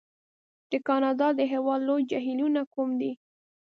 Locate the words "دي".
3.01-3.11